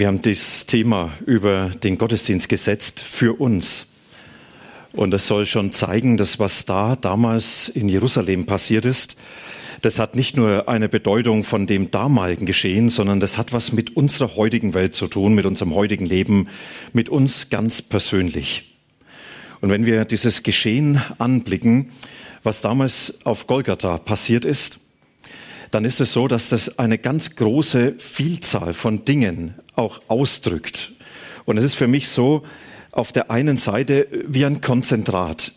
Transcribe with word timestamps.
Wir 0.00 0.06
haben 0.06 0.22
das 0.22 0.64
Thema 0.64 1.12
über 1.26 1.68
den 1.68 1.98
Gottesdienst 1.98 2.48
gesetzt 2.48 3.00
für 3.00 3.38
uns. 3.38 3.84
Und 4.94 5.10
das 5.10 5.26
soll 5.26 5.44
schon 5.44 5.72
zeigen, 5.72 6.16
dass 6.16 6.38
was 6.38 6.64
da 6.64 6.96
damals 6.96 7.68
in 7.68 7.86
Jerusalem 7.86 8.46
passiert 8.46 8.86
ist, 8.86 9.14
das 9.82 9.98
hat 9.98 10.16
nicht 10.16 10.38
nur 10.38 10.70
eine 10.70 10.88
Bedeutung 10.88 11.44
von 11.44 11.66
dem 11.66 11.90
damaligen 11.90 12.46
Geschehen, 12.46 12.88
sondern 12.88 13.20
das 13.20 13.36
hat 13.36 13.52
was 13.52 13.72
mit 13.72 13.94
unserer 13.94 14.36
heutigen 14.36 14.72
Welt 14.72 14.94
zu 14.94 15.06
tun, 15.06 15.34
mit 15.34 15.44
unserem 15.44 15.74
heutigen 15.74 16.06
Leben, 16.06 16.48
mit 16.94 17.10
uns 17.10 17.50
ganz 17.50 17.82
persönlich. 17.82 18.74
Und 19.60 19.68
wenn 19.68 19.84
wir 19.84 20.06
dieses 20.06 20.42
Geschehen 20.42 21.02
anblicken, 21.18 21.92
was 22.42 22.62
damals 22.62 23.12
auf 23.24 23.46
Golgatha 23.46 23.98
passiert 23.98 24.46
ist, 24.46 24.78
dann 25.70 25.84
ist 25.84 26.00
es 26.00 26.12
so, 26.14 26.26
dass 26.26 26.48
das 26.48 26.78
eine 26.78 26.96
ganz 26.98 27.36
große 27.36 27.96
Vielzahl 27.98 28.74
von 28.74 29.04
Dingen 29.04 29.54
auch 29.80 30.00
ausdrückt. 30.08 30.92
Und 31.44 31.58
es 31.58 31.64
ist 31.64 31.74
für 31.74 31.88
mich 31.88 32.08
so, 32.08 32.44
auf 32.92 33.12
der 33.12 33.30
einen 33.30 33.56
Seite 33.56 34.06
wie 34.26 34.44
ein 34.44 34.60
Konzentrat. 34.60 35.52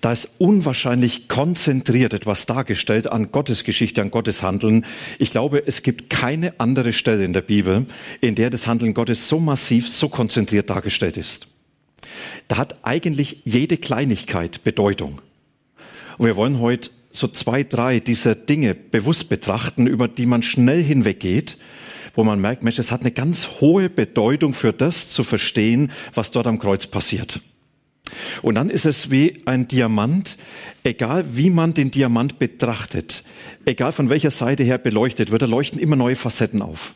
Da 0.00 0.12
ist 0.12 0.28
unwahrscheinlich 0.38 1.28
konzentriert 1.28 2.12
etwas 2.12 2.44
dargestellt 2.44 3.06
an 3.06 3.32
Gottes 3.32 3.64
Geschichte, 3.64 4.02
an 4.02 4.10
Gottes 4.10 4.42
Handeln. 4.42 4.84
Ich 5.18 5.30
glaube, 5.30 5.66
es 5.66 5.82
gibt 5.82 6.10
keine 6.10 6.60
andere 6.60 6.92
Stelle 6.92 7.24
in 7.24 7.32
der 7.32 7.40
Bibel, 7.40 7.86
in 8.20 8.34
der 8.34 8.50
das 8.50 8.66
Handeln 8.66 8.92
Gottes 8.92 9.28
so 9.28 9.40
massiv, 9.40 9.88
so 9.88 10.08
konzentriert 10.08 10.68
dargestellt 10.68 11.16
ist. 11.16 11.48
Da 12.48 12.58
hat 12.58 12.76
eigentlich 12.82 13.40
jede 13.44 13.78
Kleinigkeit 13.78 14.62
Bedeutung. 14.64 15.22
Und 16.18 16.26
wir 16.26 16.36
wollen 16.36 16.60
heute 16.60 16.90
so 17.10 17.28
zwei, 17.28 17.62
drei 17.62 18.00
dieser 18.00 18.34
Dinge 18.34 18.74
bewusst 18.74 19.28
betrachten, 19.30 19.86
über 19.86 20.08
die 20.08 20.26
man 20.26 20.42
schnell 20.42 20.82
hinweggeht, 20.82 21.56
wo 22.14 22.24
man 22.24 22.40
merkt, 22.40 22.62
Mensch, 22.62 22.78
es 22.78 22.90
hat 22.90 23.00
eine 23.00 23.12
ganz 23.12 23.48
hohe 23.60 23.88
Bedeutung 23.88 24.54
für 24.54 24.72
das 24.72 25.08
zu 25.08 25.24
verstehen, 25.24 25.90
was 26.14 26.30
dort 26.30 26.46
am 26.46 26.58
Kreuz 26.58 26.86
passiert. 26.86 27.40
Und 28.42 28.56
dann 28.56 28.70
ist 28.70 28.84
es 28.84 29.10
wie 29.10 29.42
ein 29.46 29.66
Diamant, 29.66 30.36
egal 30.82 31.24
wie 31.32 31.50
man 31.50 31.74
den 31.74 31.90
Diamant 31.90 32.38
betrachtet, 32.38 33.24
egal 33.64 33.92
von 33.92 34.10
welcher 34.10 34.30
Seite 34.30 34.62
her 34.62 34.78
beleuchtet 34.78 35.30
wird, 35.30 35.42
da 35.42 35.46
leuchten 35.46 35.80
immer 35.80 35.96
neue 35.96 36.16
Facetten 36.16 36.62
auf. 36.62 36.94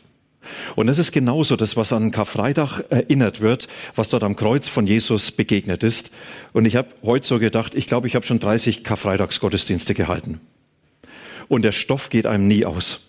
Und 0.75 0.87
das 0.87 0.97
ist 0.97 1.11
genauso 1.11 1.55
das, 1.55 1.75
was 1.75 1.93
an 1.93 2.11
Karfreitag 2.11 2.81
erinnert 2.89 3.41
wird, 3.41 3.67
was 3.95 4.09
dort 4.09 4.23
am 4.23 4.35
Kreuz 4.35 4.67
von 4.67 4.87
Jesus 4.87 5.31
begegnet 5.31 5.83
ist. 5.83 6.11
Und 6.53 6.65
ich 6.65 6.75
habe 6.75 6.89
heute 7.03 7.27
so 7.27 7.39
gedacht, 7.39 7.75
ich 7.75 7.87
glaube, 7.87 8.07
ich 8.07 8.15
habe 8.15 8.25
schon 8.25 8.39
30 8.39 8.83
Karfreitagsgottesdienste 8.83 9.93
gehalten. 9.93 10.39
Und 11.47 11.63
der 11.63 11.71
Stoff 11.71 12.09
geht 12.09 12.25
einem 12.25 12.47
nie 12.47 12.65
aus. 12.65 13.01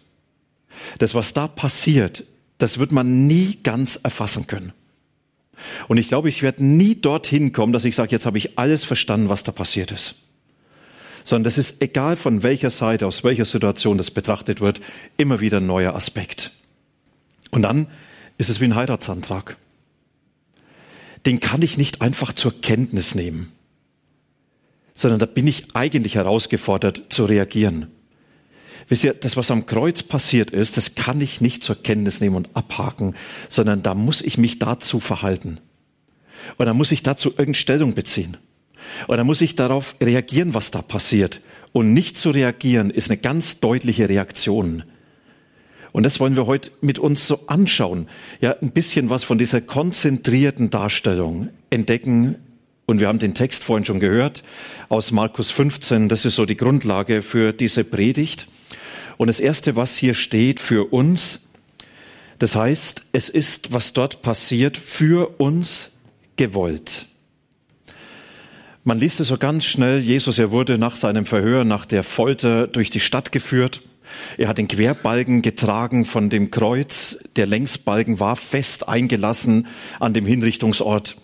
Das, 0.99 1.15
was 1.15 1.33
da 1.33 1.49
passiert, 1.49 2.25
das 2.59 2.79
wird 2.79 2.93
man 2.93 3.27
nie 3.27 3.59
ganz 3.63 3.97
erfassen 4.03 4.47
können. 4.47 4.73
Und 5.89 5.99
ich 5.99 6.09
glaube, 6.09 6.29
ich 6.29 6.43
werde 6.43 6.65
nie 6.65 6.95
dorthin 6.95 7.53
kommen, 7.53 7.73
dass 7.73 7.85
ich 7.85 7.95
sage, 7.95 8.13
jetzt 8.13 8.27
habe 8.27 8.39
ich 8.39 8.59
alles 8.59 8.85
verstanden, 8.85 9.29
was 9.29 9.45
da 9.45 9.53
passiert 9.53 9.93
ist. 9.93 10.17
Sondern 11.25 11.45
das 11.45 11.59
ist 11.59 11.83
egal 11.83 12.17
von 12.17 12.43
welcher 12.43 12.71
Seite, 12.71 13.07
aus 13.07 13.25
welcher 13.25 13.45
Situation 13.45 13.99
das 13.99 14.11
betrachtet 14.11 14.61
wird, 14.61 14.81
immer 15.17 15.41
wieder 15.41 15.59
ein 15.59 15.67
neuer 15.67 15.95
Aspekt. 15.95 16.53
Und 17.51 17.63
dann 17.63 17.89
ist 18.39 18.49
es 18.49 18.61
wie 18.61 18.65
ein 18.65 18.75
Heiratsantrag. 18.75 19.57
Den 21.27 21.41
kann 21.41 21.61
ich 21.61 21.77
nicht 21.77 22.01
einfach 22.01 22.33
zur 22.33 22.59
Kenntnis 22.63 23.15
nehmen, 23.15 23.53
sondern 24.95 25.21
da 25.21 25.27
bin 25.27 25.47
ich 25.47 25.75
eigentlich 25.75 26.15
herausgefordert 26.15 27.03
zu 27.11 27.27
reagieren. 27.27 27.89
Wisst 28.89 29.05
ihr, 29.05 29.15
das, 29.15 29.37
was 29.37 29.51
am 29.51 29.67
Kreuz 29.67 30.03
passiert 30.03 30.51
ist, 30.51 30.77
das 30.77 30.95
kann 30.95 31.21
ich 31.21 31.41
nicht 31.41 31.63
zur 31.63 31.83
Kenntnis 31.83 32.21
nehmen 32.21 32.37
und 32.37 32.51
abhaken, 32.55 33.15
sondern 33.49 33.83
da 33.83 33.95
muss 33.95 34.23
ich 34.23 34.39
mich 34.39 34.59
dazu 34.59 35.01
verhalten. 35.01 35.59
Und 36.57 36.67
da 36.67 36.75
muss 36.75 36.93
ich 36.93 37.03
dazu 37.03 37.31
irgendeine 37.31 37.55
Stellung 37.55 37.95
beziehen. 37.95 38.37
Und 39.07 39.17
da 39.17 39.25
muss 39.25 39.41
ich 39.41 39.55
darauf 39.55 39.95
reagieren, 40.01 40.55
was 40.55 40.71
da 40.71 40.83
passiert. 40.83 41.41
Und 41.73 41.93
nicht 41.93 42.19
zu 42.19 42.31
reagieren 42.31 42.91
ist 42.91 43.11
eine 43.11 43.19
ganz 43.19 43.61
deutliche 43.61 44.09
Reaktion. 44.09 44.85
Und 45.93 46.05
das 46.05 46.21
wollen 46.21 46.37
wir 46.37 46.47
heute 46.47 46.71
mit 46.81 46.99
uns 46.99 47.27
so 47.27 47.47
anschauen. 47.47 48.09
Ja, 48.41 48.57
ein 48.61 48.71
bisschen 48.71 49.11
was 49.11 49.25
von 49.25 49.39
dieser 49.39 49.61
konzentrierten 49.61 50.71
Darstellung 50.71 51.51
entdecken. 51.71 52.37
Und 52.87 53.01
wir 53.01 53.09
haben 53.09 53.19
den 53.19 53.35
Text 53.35 53.65
vorhin 53.65 53.85
schon 53.85 54.01
gehört 54.01 54.43
aus 54.89 55.11
Markus 55.11 55.51
15. 55.51 56.09
Das 56.09 56.25
ist 56.25 56.37
so 56.37 56.47
die 56.47 56.57
Grundlage 56.57 57.23
für 57.23 57.53
diese 57.53 57.85
Predigt. 57.85 58.47
Und 59.21 59.27
das 59.27 59.39
erste, 59.39 59.77
was 59.77 59.99
hier 59.99 60.15
steht 60.15 60.61
für 60.61 60.95
uns, 60.95 61.41
das 62.39 62.57
heißt, 62.57 63.05
es 63.13 63.29
ist, 63.29 63.71
was 63.71 63.93
dort 63.93 64.23
passiert, 64.23 64.79
für 64.79 65.39
uns 65.39 65.91
gewollt. 66.37 67.07
Man 68.83 68.99
liest 68.99 69.21
es 69.21 69.29
so 69.29 69.37
ganz 69.37 69.67
schnell. 69.67 69.99
Jesus, 69.99 70.39
er 70.39 70.53
wurde 70.53 70.79
nach 70.79 70.97
seinem 70.97 71.27
Verhör, 71.27 71.65
nach 71.65 71.85
der 71.85 72.03
Folter 72.03 72.67
durch 72.67 72.89
die 72.89 73.01
Stadt 73.01 73.31
geführt. 73.31 73.83
Er 74.39 74.49
hat 74.49 74.57
den 74.57 74.69
Querbalken 74.69 75.43
getragen 75.43 76.07
von 76.07 76.31
dem 76.31 76.51
Kreuz. 76.51 77.19
Der 77.37 77.45
Längsbalken 77.45 78.21
war 78.21 78.37
fest 78.37 78.89
eingelassen 78.89 79.67
an 79.99 80.15
dem 80.15 80.25
Hinrichtungsort. 80.25 81.19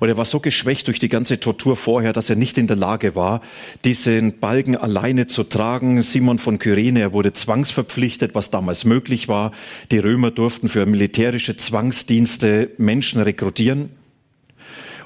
Und 0.00 0.08
er 0.08 0.16
war 0.16 0.24
so 0.24 0.40
geschwächt 0.40 0.86
durch 0.86 0.98
die 0.98 1.08
ganze 1.08 1.40
Tortur 1.40 1.76
vorher, 1.76 2.12
dass 2.12 2.30
er 2.30 2.36
nicht 2.36 2.58
in 2.58 2.66
der 2.66 2.76
Lage 2.76 3.14
war, 3.14 3.40
diesen 3.84 4.38
Balken 4.38 4.76
alleine 4.76 5.26
zu 5.26 5.44
tragen. 5.44 6.02
Simon 6.02 6.38
von 6.38 6.58
Kyrene, 6.58 7.00
er 7.00 7.12
wurde 7.12 7.32
zwangsverpflichtet, 7.32 8.34
was 8.34 8.50
damals 8.50 8.84
möglich 8.84 9.28
war. 9.28 9.52
Die 9.90 9.98
Römer 9.98 10.30
durften 10.30 10.68
für 10.68 10.86
militärische 10.86 11.56
Zwangsdienste 11.56 12.70
Menschen 12.78 13.20
rekrutieren. 13.20 13.90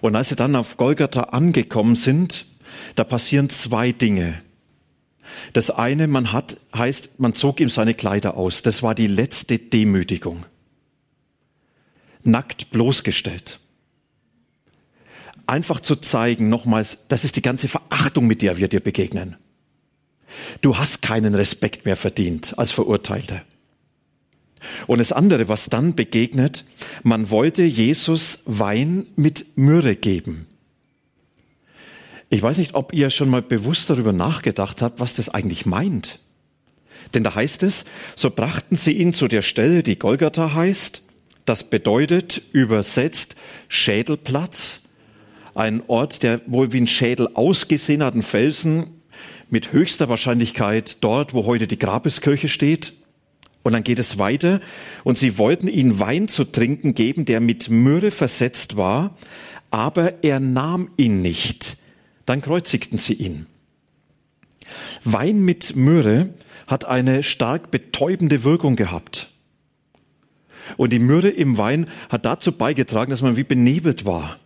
Und 0.01 0.15
als 0.17 0.29
sie 0.29 0.37
dann 0.37 0.57
auf 0.57 0.77
Golgatha 0.77 1.21
angekommen 1.23 1.97
sind, 1.97 2.47
da 2.95 3.05
passieren 3.05 3.51
zwei 3.51 3.93
Dinge. 3.93 4.41
Das 5.53 5.71
eine, 5.71 6.07
man 6.07 6.33
hat, 6.33 6.57
heißt, 6.75 7.19
man 7.19 7.35
zog 7.35 7.61
ihm 7.61 7.69
seine 7.69 7.95
Kleider 7.95 8.37
aus. 8.37 8.63
Das 8.63 8.83
war 8.83 8.95
die 8.95 9.07
letzte 9.07 9.59
Demütigung. 9.59 10.45
Nackt 12.23 12.71
bloßgestellt. 12.71 13.61
Einfach 15.49 15.81
zu 15.81 15.97
zeigen, 15.97 16.51
nochmals, 16.51 16.99
das 17.09 17.25
ist 17.25 17.37
die 17.37 17.43
ganze 17.43 17.69
Verachtung, 17.69 18.27
mit 18.27 18.43
der 18.43 18.59
wir 18.59 18.69
dir 18.69 18.81
begegnen. 18.81 19.37
Du 20.61 20.77
hast 20.77 21.01
keinen 21.01 21.35
Respekt 21.35 21.87
mehr 21.87 21.97
verdient 21.97 22.59
als 22.59 22.71
Verurteilte. 22.71 23.41
Und 24.87 24.99
das 24.99 25.11
andere, 25.11 25.49
was 25.49 25.71
dann 25.71 25.95
begegnet, 25.95 26.67
man 27.03 27.31
wollte 27.31 27.63
Jesus 27.63 28.41
Wein 28.45 29.07
mit 29.17 29.57
Myrrhe 29.57 29.97
geben. 29.97 30.47
Ich 32.29 32.43
weiß 32.43 32.59
nicht, 32.59 32.75
ob 32.75 32.93
ihr 32.93 33.09
schon 33.09 33.31
mal 33.31 33.41
bewusst 33.41 33.89
darüber 33.89 34.13
nachgedacht 34.13 34.83
habt, 34.83 35.01
was 35.01 35.15
das 35.15 35.31
eigentlich 35.31 35.65
meint. 35.65 36.19
Denn 37.15 37.25
da 37.25 37.35
heißt 37.35 37.63
es, 37.63 37.87
so 38.17 38.31
brachten 38.31 38.77
sie 38.77 38.93
ihn 38.93 39.15
zu 39.15 39.29
der 39.29 39.41
Stelle, 39.41 39.83
die 39.83 39.99
Golgatha 39.99 40.53
heißt. 40.53 41.01
Das 41.47 41.65
bedeutet 41.65 42.43
übersetzt 42.53 43.35
Schädelplatz. 43.69 44.83
Ein 45.59 45.83
Ort, 45.89 46.23
der 46.23 46.41
wohl 46.47 46.73
wie 46.73 46.81
ein 46.81 46.87
Schädel 46.87 47.31
ausgesehen 47.35 48.05
hat, 48.05 48.15
ein 48.15 48.23
Felsen 48.23 49.01
mit 49.51 49.73
höchster 49.73 50.09
Wahrscheinlichkeit 50.09 50.99
dort, 51.01 51.35
wo 51.35 51.47
heute 51.47 51.67
die 51.67 51.81
Grabeskirche 51.81 52.49
steht. 52.49 52.95
Und 53.65 53.73
dann 53.73 53.83
geht 53.83 53.99
es 53.99 54.19
weiter. 54.19 54.61
Und 55.03 55.19
sie 55.19 55.37
wollten 55.37 55.67
ihm 55.67 55.99
Wein 55.99 56.29
zu 56.29 56.45
trinken 56.45 56.95
geben, 56.95 57.25
der 57.25 57.41
mit 57.41 57.71
Myrrhe 57.71 58.13
versetzt 58.13 58.77
war, 58.77 59.17
aber 59.73 60.23
er 60.23 60.39
nahm 60.39 60.93
ihn 60.97 61.23
nicht. 61.23 61.77
Dann 62.25 62.41
kreuzigten 62.41 63.01
sie 63.01 63.15
ihn. 63.15 63.47
Wein 65.03 65.41
mit 65.41 65.75
Myrrhe 65.75 66.35
hat 66.69 66.85
eine 66.85 67.25
stark 67.25 67.73
betäubende 67.73 68.45
Wirkung 68.45 68.77
gehabt. 68.77 69.33
Und 70.77 70.93
die 70.93 71.01
Myrrhe 71.01 71.31
im 71.31 71.59
Wein 71.59 71.89
hat 72.11 72.27
dazu 72.27 72.53
beigetragen, 72.53 73.11
dass 73.11 73.23
man 73.23 73.37
wie 73.37 73.43
benebelt 73.43 74.05
war. 74.05 74.39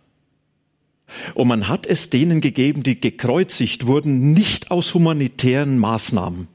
Und 1.33 1.47
man 1.47 1.67
hat 1.67 1.85
es 1.85 2.09
denen 2.09 2.41
gegeben, 2.41 2.83
die 2.83 2.99
gekreuzigt 2.99 3.87
wurden, 3.87 4.33
nicht 4.33 4.71
aus 4.71 4.93
humanitären 4.93 5.77
Maßnahmen. 5.77 6.47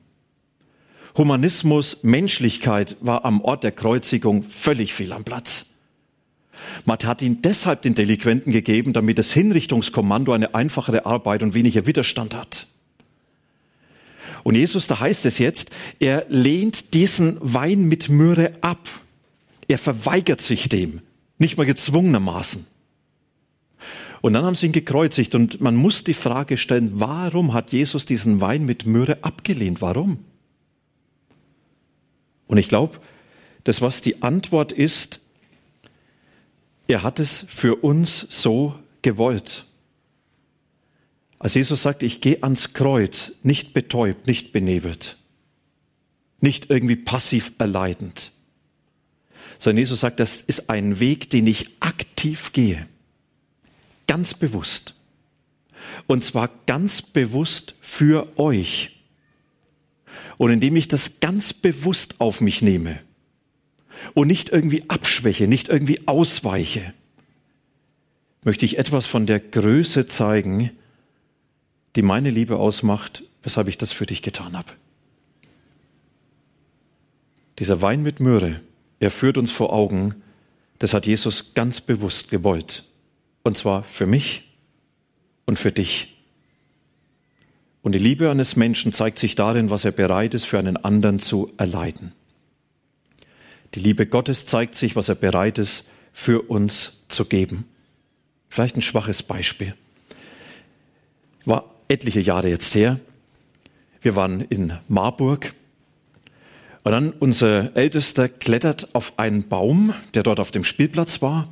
Humanismus, 1.17 1.99
Menschlichkeit 2.03 2.97
war 3.01 3.25
am 3.25 3.41
Ort 3.41 3.65
der 3.65 3.73
Kreuzigung 3.73 4.45
völlig 4.45 4.95
fehl 4.95 5.13
am 5.13 5.25
Platz. 5.25 5.67
Man 6.85 6.99
hat 6.99 7.23
ihn 7.23 7.43
deshalb 7.43 7.83
den 7.83 7.95
Delinquenten 7.95 8.53
gegeben, 8.53 8.93
damit 8.93 9.19
das 9.19 9.33
Hinrichtungskommando 9.33 10.33
eine 10.33 10.55
einfachere 10.55 11.07
Arbeit 11.07 11.43
und 11.43 11.55
weniger 11.55 11.87
Widerstand 11.87 12.35
hat. 12.35 12.67
Und 14.45 14.55
Jesus, 14.55 14.87
da 14.87 15.01
heißt 15.01 15.27
es 15.27 15.39
jetzt, 15.39 15.71
er 15.99 16.25
lehnt 16.29 16.95
diesen 16.95 17.37
Wein 17.41 17.85
mit 17.85 18.09
Myrrhe 18.09 18.53
ab. 18.61 18.89
Er 19.67 19.79
verweigert 19.79 20.41
sich 20.41 20.69
dem, 20.69 21.01
nicht 21.39 21.57
mal 21.57 21.67
gezwungenermaßen. 21.67 22.65
Und 24.21 24.33
dann 24.33 24.45
haben 24.45 24.57
sie 24.57 24.67
ihn 24.67 24.73
gekreuzigt 24.73 25.35
und 25.35 25.61
man 25.61 25.77
muss 25.77 26.05
die 26.05 26.15
Frage 26.15 26.57
stellen, 26.57 26.93
warum 26.95 27.55
hat 27.55 27.73
Jesus 27.73 28.05
diesen 28.05 28.41
Wein 28.41 28.65
mit 28.65 28.87
Myrrhe 28.87 29.19
abgelehnt? 29.23 29.81
Warum? 29.81 30.25
Und 32.49 32.59
ich 32.59 32.69
glaube, 32.69 32.99
das, 33.65 33.81
was 33.81 34.01
die 34.03 34.23
Antwort 34.23 34.73
ist, 34.73 35.21
er 36.89 37.03
hat 37.03 37.21
es 37.21 37.45
für 37.49 37.77
uns 37.77 38.27
so 38.31 38.75
gewollt. 39.03 39.67
Als 41.39 41.55
Jesus 41.55 41.83
sagt, 41.83 42.03
ich 42.03 42.21
gehe 42.21 42.43
ans 42.43 42.73
Kreuz, 42.73 43.33
nicht 43.43 43.73
betäubt, 43.73 44.27
nicht 44.27 44.53
benebelt, 44.53 45.17
nicht 46.41 46.71
irgendwie 46.71 46.97
passiv 46.97 47.53
erleidend, 47.59 48.33
sondern 49.59 49.79
Jesus 49.79 50.01
sagt, 50.01 50.19
das 50.19 50.43
ist 50.43 50.71
ein 50.71 50.99
Weg, 50.99 51.31
den 51.31 51.47
ich 51.47 51.77
aktiv 51.81 52.53
gehe, 52.53 52.89
ganz 54.09 54.35
bewusst. 54.35 54.95
Und 56.09 56.25
zwar 56.25 56.51
ganz 56.67 57.01
bewusst 57.01 57.77
für 57.81 58.37
euch. 58.37 58.97
Und 60.37 60.51
indem 60.51 60.75
ich 60.75 60.89
das 60.89 61.21
ganz 61.21 61.53
bewusst 61.53 62.17
auf 62.21 62.41
mich 62.41 62.63
nehme 62.63 62.99
und 64.15 64.27
nicht 64.27 64.49
irgendwie 64.49 64.89
abschwäche, 64.89 65.47
nicht 65.47 65.69
irgendwie 65.69 66.09
ausweiche, 66.09 66.93
möchte 68.43 68.65
ich 68.65 68.79
etwas 68.79 69.07
von 69.07 69.27
der 69.27 69.39
Größe 69.39 70.07
zeigen, 70.07 70.71
die 71.97 72.03
meine 72.03 72.31
Liebe 72.31 72.57
ausmacht, 72.57 73.25
weshalb 73.43 73.69
ich 73.69 73.79
das 73.79 73.93
für 73.93 74.07
dich 74.07 74.23
getan 74.23 74.57
habe. 74.57 74.73
Dieser 77.59 77.83
Wein 77.83 78.03
mit 78.03 78.21
Myrrhe, 78.21 78.61
er 79.01 79.11
führt 79.11 79.37
uns 79.37 79.51
vor 79.51 79.73
Augen, 79.73 80.15
das 80.79 80.95
hat 80.95 81.07
Jesus 81.07 81.55
ganz 81.55 81.81
bewusst 81.81 82.31
gewollt. 82.31 82.88
Und 83.49 83.57
zwar 83.57 83.83
für 83.83 84.05
mich 84.05 84.43
und 85.47 85.59
für 85.59 85.73
dich. 85.73 86.19
Und 87.81 87.93
die 87.93 87.99
Liebe 87.99 88.31
eines 88.31 88.57
Menschen 88.57 88.93
zeigt 88.93 89.19
sich 89.19 89.37
darin, 89.37 89.71
was 89.71 89.87
er 89.87 89.91
bereit 89.91 90.35
ist, 90.35 90.45
für 90.45 90.59
einen 90.59 90.77
anderen 90.77 91.19
zu 91.19 91.51
erleiden. 91.57 92.13
Die 93.73 93.81
Liebe 93.81 94.05
Gottes 94.05 94.45
zeigt 94.45 94.75
sich, 94.75 94.97
was 94.97 95.09
er 95.09 95.15
bereit 95.15 95.57
ist, 95.57 95.87
für 96.13 96.43
uns 96.43 96.99
zu 97.09 97.25
geben. 97.25 97.65
Vielleicht 98.51 98.77
ein 98.77 98.83
schwaches 98.83 99.23
Beispiel. 99.23 99.75
War 101.47 101.75
etliche 101.89 102.21
Jahre 102.21 102.51
jetzt 102.51 102.75
her. 102.75 103.01
Wir 104.03 104.15
waren 104.15 104.43
in 104.43 104.75
Marburg. 104.89 105.55
Und 106.85 106.93
dann 106.93 107.13
unser 107.13 107.75
Ältester 107.75 108.29
klettert 108.29 108.95
auf 108.95 109.19
einen 109.19 109.49
Baum, 109.49 109.95
der 110.13 110.23
dort 110.23 110.39
auf 110.39 110.51
dem 110.51 110.65
Spielplatz 110.65 111.23
war. 111.23 111.49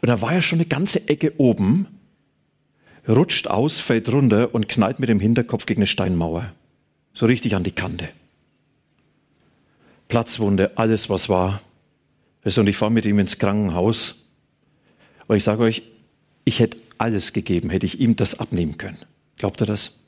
Und 0.00 0.08
da 0.08 0.20
war 0.20 0.32
er 0.32 0.42
schon 0.42 0.58
eine 0.58 0.66
ganze 0.66 1.08
Ecke 1.08 1.34
oben, 1.38 1.86
rutscht 3.08 3.46
aus, 3.46 3.78
fällt 3.80 4.08
runter 4.10 4.54
und 4.54 4.68
knallt 4.68 4.98
mit 4.98 5.08
dem 5.08 5.20
Hinterkopf 5.20 5.66
gegen 5.66 5.80
eine 5.80 5.86
Steinmauer. 5.86 6.52
So 7.14 7.26
richtig 7.26 7.54
an 7.54 7.64
die 7.64 7.72
Kante. 7.72 8.08
Platzwunde, 10.08 10.76
alles 10.76 11.08
was 11.08 11.28
war. 11.28 11.60
Und 12.44 12.68
ich 12.68 12.76
fahre 12.76 12.92
mit 12.92 13.06
ihm 13.06 13.18
ins 13.18 13.38
Krankenhaus. 13.38 14.24
Und 15.26 15.36
ich 15.36 15.44
sage 15.44 15.62
euch, 15.62 15.82
ich 16.44 16.60
hätte 16.60 16.78
alles 16.98 17.32
gegeben, 17.32 17.70
hätte 17.70 17.86
ich 17.86 18.00
ihm 18.00 18.16
das 18.16 18.38
abnehmen 18.38 18.78
können. 18.78 18.98
Glaubt 19.36 19.60
er 19.60 19.66
das? 19.66 19.98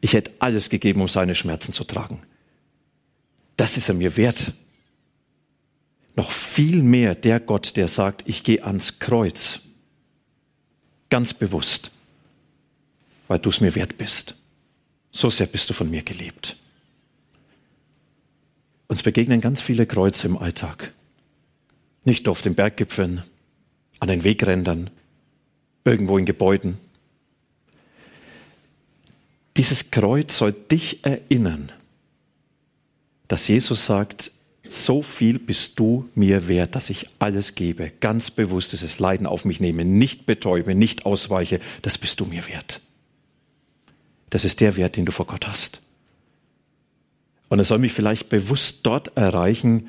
Ich 0.00 0.12
hätte 0.12 0.32
alles 0.40 0.68
gegeben, 0.68 1.00
um 1.00 1.08
seine 1.08 1.34
Schmerzen 1.34 1.72
zu 1.72 1.84
tragen. 1.84 2.22
Das 3.56 3.76
ist 3.76 3.88
er 3.88 3.94
mir 3.94 4.16
wert. 4.16 4.52
Noch 6.16 6.32
viel 6.32 6.82
mehr 6.82 7.14
der 7.14 7.38
Gott, 7.40 7.76
der 7.76 7.88
sagt, 7.88 8.24
ich 8.26 8.42
gehe 8.42 8.64
ans 8.64 8.98
Kreuz. 8.98 9.60
Ganz 11.10 11.34
bewusst, 11.34 11.92
weil 13.28 13.38
du 13.38 13.50
es 13.50 13.60
mir 13.60 13.74
wert 13.74 13.98
bist. 13.98 14.34
So 15.12 15.30
sehr 15.30 15.46
bist 15.46 15.70
du 15.70 15.74
von 15.74 15.90
mir 15.90 16.02
geliebt. 16.02 16.56
Uns 18.88 19.02
begegnen 19.02 19.40
ganz 19.40 19.60
viele 19.60 19.86
Kreuze 19.86 20.26
im 20.26 20.38
Alltag. 20.38 20.92
Nicht 22.04 22.28
auf 22.28 22.40
den 22.40 22.54
Berggipfeln, 22.54 23.22
an 24.00 24.08
den 24.08 24.24
Wegrändern, 24.24 24.90
irgendwo 25.84 26.18
in 26.18 26.24
Gebäuden. 26.24 26.78
Dieses 29.56 29.90
Kreuz 29.90 30.36
soll 30.36 30.52
dich 30.52 31.04
erinnern, 31.04 31.72
dass 33.28 33.48
Jesus 33.48 33.86
sagt, 33.86 34.30
so 34.72 35.02
viel 35.02 35.38
bist 35.38 35.78
du 35.78 36.08
mir 36.14 36.48
wert, 36.48 36.74
dass 36.74 36.90
ich 36.90 37.08
alles 37.18 37.54
gebe, 37.54 37.92
ganz 38.00 38.30
bewusst 38.30 38.72
dieses 38.72 38.98
Leiden 38.98 39.26
auf 39.26 39.44
mich 39.44 39.60
nehme, 39.60 39.84
nicht 39.84 40.26
betäube, 40.26 40.74
nicht 40.74 41.06
ausweiche, 41.06 41.60
das 41.82 41.98
bist 41.98 42.20
du 42.20 42.26
mir 42.26 42.46
wert. 42.46 42.80
Das 44.30 44.44
ist 44.44 44.60
der 44.60 44.76
Wert, 44.76 44.96
den 44.96 45.04
du 45.04 45.12
vor 45.12 45.26
Gott 45.26 45.46
hast. 45.46 45.80
Und 47.48 47.58
er 47.58 47.64
soll 47.64 47.78
mich 47.78 47.92
vielleicht 47.92 48.28
bewusst 48.28 48.80
dort 48.82 49.16
erreichen, 49.16 49.88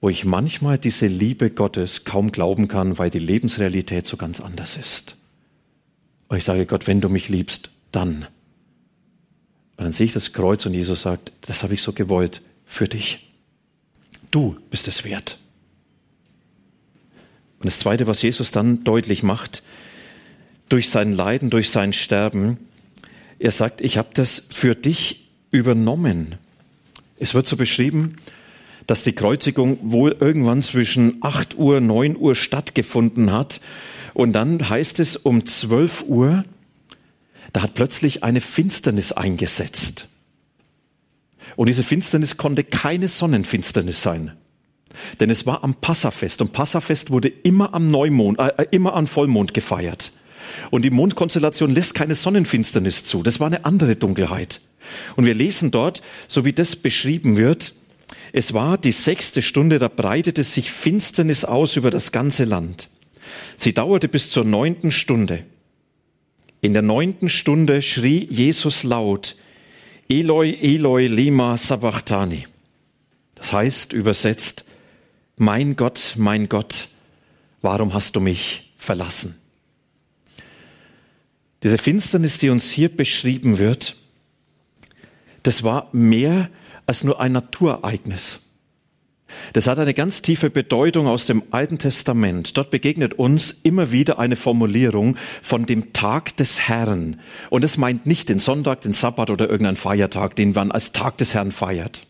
wo 0.00 0.08
ich 0.08 0.24
manchmal 0.24 0.78
diese 0.78 1.06
Liebe 1.06 1.50
Gottes 1.50 2.04
kaum 2.04 2.32
glauben 2.32 2.68
kann, 2.68 2.98
weil 2.98 3.10
die 3.10 3.18
Lebensrealität 3.18 4.06
so 4.06 4.16
ganz 4.16 4.40
anders 4.40 4.76
ist. 4.76 5.16
Und 6.28 6.38
ich 6.38 6.44
sage 6.44 6.66
Gott, 6.66 6.86
wenn 6.86 7.00
du 7.00 7.08
mich 7.08 7.28
liebst, 7.28 7.70
dann. 7.92 8.26
Und 9.76 9.84
dann 9.84 9.92
sehe 9.92 10.06
ich 10.06 10.12
das 10.12 10.32
Kreuz 10.32 10.64
und 10.66 10.74
Jesus 10.74 11.02
sagt, 11.02 11.32
das 11.42 11.62
habe 11.62 11.74
ich 11.74 11.82
so 11.82 11.92
gewollt 11.92 12.42
für 12.64 12.88
dich. 12.88 13.25
Du 14.30 14.56
bist 14.70 14.88
es 14.88 15.04
wert. 15.04 15.38
Und 17.58 17.66
das 17.66 17.78
Zweite, 17.78 18.06
was 18.06 18.22
Jesus 18.22 18.50
dann 18.50 18.84
deutlich 18.84 19.22
macht, 19.22 19.62
durch 20.68 20.90
sein 20.90 21.12
Leiden, 21.12 21.50
durch 21.50 21.70
sein 21.70 21.92
Sterben, 21.92 22.58
er 23.38 23.52
sagt, 23.52 23.80
ich 23.80 23.98
habe 23.98 24.10
das 24.14 24.42
für 24.50 24.74
dich 24.74 25.28
übernommen. 25.50 26.36
Es 27.18 27.34
wird 27.34 27.46
so 27.46 27.56
beschrieben, 27.56 28.16
dass 28.86 29.02
die 29.02 29.12
Kreuzigung 29.12 29.78
wohl 29.82 30.16
irgendwann 30.18 30.62
zwischen 30.62 31.18
8 31.20 31.56
Uhr, 31.56 31.80
9 31.80 32.16
Uhr 32.16 32.34
stattgefunden 32.34 33.32
hat. 33.32 33.60
Und 34.14 34.32
dann 34.32 34.68
heißt 34.68 35.00
es 35.00 35.16
um 35.16 35.44
12 35.44 36.04
Uhr, 36.06 36.44
da 37.52 37.62
hat 37.62 37.74
plötzlich 37.74 38.22
eine 38.22 38.40
Finsternis 38.40 39.12
eingesetzt. 39.12 40.08
Und 41.54 41.68
diese 41.68 41.82
Finsternis 41.82 42.36
konnte 42.36 42.64
keine 42.64 43.08
Sonnenfinsternis 43.08 44.02
sein. 44.02 44.32
Denn 45.20 45.30
es 45.30 45.46
war 45.46 45.62
am 45.62 45.74
Passafest 45.74 46.40
und 46.40 46.52
Passafest 46.52 47.10
wurde 47.10 47.28
immer 47.28 47.74
am 47.74 47.90
Neumond, 47.90 48.38
äh, 48.38 48.52
äh, 48.56 48.66
immer 48.70 48.94
am 48.94 49.06
Vollmond 49.06 49.54
gefeiert. 49.54 50.12
Und 50.70 50.82
die 50.82 50.90
Mondkonstellation 50.90 51.72
lässt 51.72 51.94
keine 51.94 52.14
Sonnenfinsternis 52.14 53.04
zu. 53.04 53.22
Das 53.22 53.40
war 53.40 53.46
eine 53.46 53.64
andere 53.64 53.96
Dunkelheit. 53.96 54.60
Und 55.16 55.26
wir 55.26 55.34
lesen 55.34 55.70
dort, 55.70 56.02
so 56.28 56.44
wie 56.44 56.52
das 56.52 56.76
beschrieben 56.76 57.36
wird, 57.36 57.74
es 58.32 58.52
war 58.52 58.78
die 58.78 58.92
sechste 58.92 59.42
Stunde, 59.42 59.78
da 59.78 59.88
breitete 59.88 60.44
sich 60.44 60.70
Finsternis 60.70 61.44
aus 61.44 61.76
über 61.76 61.90
das 61.90 62.12
ganze 62.12 62.44
Land. 62.44 62.88
Sie 63.56 63.72
dauerte 63.74 64.08
bis 64.08 64.30
zur 64.30 64.44
neunten 64.44 64.92
Stunde. 64.92 65.44
In 66.60 66.72
der 66.72 66.82
neunten 66.82 67.28
Stunde 67.28 67.82
schrie 67.82 68.26
Jesus 68.30 68.82
laut, 68.82 69.36
Eloi, 70.08 70.56
Eloi, 70.60 71.06
lima 71.08 71.56
sabachthani. 71.56 72.46
Das 73.34 73.52
heißt 73.52 73.92
übersetzt, 73.92 74.64
mein 75.36 75.76
Gott, 75.76 76.14
mein 76.16 76.48
Gott, 76.48 76.88
warum 77.60 77.92
hast 77.92 78.16
du 78.16 78.20
mich 78.20 78.72
verlassen? 78.78 79.34
Diese 81.62 81.78
Finsternis, 81.78 82.38
die 82.38 82.50
uns 82.50 82.70
hier 82.70 82.88
beschrieben 82.88 83.58
wird, 83.58 83.96
das 85.42 85.62
war 85.62 85.88
mehr 85.92 86.50
als 86.86 87.02
nur 87.02 87.20
ein 87.20 87.32
Naturereignis. 87.32 88.40
Das 89.52 89.66
hat 89.66 89.78
eine 89.78 89.94
ganz 89.94 90.22
tiefe 90.22 90.50
Bedeutung 90.50 91.06
aus 91.06 91.26
dem 91.26 91.42
Alten 91.50 91.78
Testament. 91.78 92.56
Dort 92.56 92.70
begegnet 92.70 93.14
uns 93.14 93.56
immer 93.62 93.90
wieder 93.90 94.18
eine 94.18 94.36
Formulierung 94.36 95.16
von 95.42 95.66
dem 95.66 95.92
Tag 95.92 96.36
des 96.36 96.60
Herrn. 96.68 97.20
Und 97.50 97.64
es 97.64 97.76
meint 97.76 98.06
nicht 98.06 98.28
den 98.28 98.38
Sonntag, 98.38 98.82
den 98.82 98.92
Sabbat 98.92 99.30
oder 99.30 99.48
irgendeinen 99.48 99.76
Feiertag, 99.76 100.36
den 100.36 100.52
man 100.52 100.70
als 100.70 100.92
Tag 100.92 101.18
des 101.18 101.34
Herrn 101.34 101.52
feiert. 101.52 102.06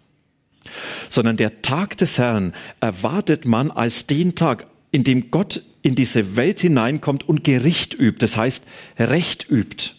Sondern 1.09 1.37
der 1.37 1.63
Tag 1.63 1.97
des 1.97 2.19
Herrn 2.19 2.53
erwartet 2.81 3.47
man 3.47 3.71
als 3.71 4.07
den 4.07 4.35
Tag, 4.35 4.67
in 4.91 5.05
dem 5.05 5.31
Gott 5.31 5.63
in 5.83 5.95
diese 5.95 6.37
Welt 6.37 6.61
hineinkommt 6.61 7.29
und 7.29 7.45
Gericht 7.45 7.95
übt. 7.95 8.19
Das 8.19 8.37
heißt, 8.37 8.65
Recht 8.99 9.49
übt. 9.49 9.93